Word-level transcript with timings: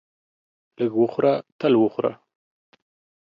لږ 0.77 0.91
وخوره 1.01 1.33
تل 1.59 1.73
وخوره. 1.81 2.13